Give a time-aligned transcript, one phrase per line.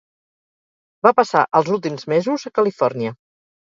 [1.07, 3.13] Va passar els últims mesos a Califòrnia.